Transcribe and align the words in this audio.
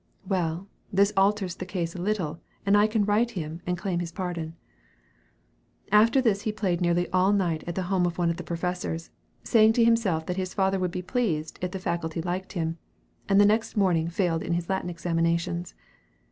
"Well, 0.27 0.67
this 0.91 1.13
alters 1.15 1.53
the 1.57 1.65
case 1.67 1.93
a 1.93 2.01
little, 2.01 2.39
and 2.65 2.75
I 2.75 2.87
can 2.87 3.05
write 3.05 3.27
to 3.27 3.39
him, 3.39 3.61
and 3.67 3.77
claim 3.77 3.99
his 3.99 4.11
pardon." 4.11 4.55
After 5.91 6.19
this 6.21 6.41
he 6.41 6.51
played 6.51 6.81
nearly 6.81 7.07
all 7.11 7.31
night 7.31 7.63
at 7.67 7.75
the 7.75 7.83
home 7.83 8.07
of 8.07 8.17
one 8.17 8.31
of 8.31 8.37
the 8.37 8.43
professors, 8.43 9.11
saying 9.43 9.73
to 9.73 9.83
himself 9.85 10.25
that 10.25 10.37
his 10.37 10.55
father 10.55 10.79
would 10.79 10.89
be 10.89 11.03
pleased 11.03 11.59
if 11.61 11.69
the 11.69 11.77
Faculty 11.77 12.19
liked 12.19 12.53
him, 12.53 12.79
and 13.29 13.39
the 13.39 13.45
next 13.45 13.77
morning 13.77 14.07
failed 14.07 14.41
in 14.41 14.53
his 14.53 14.69
Latin 14.69 14.89
examinations! 14.89 15.75